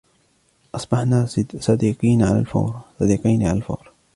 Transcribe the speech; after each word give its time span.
أصبحنا 0.75 1.25
صديقين 1.59 2.23
على 2.23 2.39
الفور. 3.59 3.91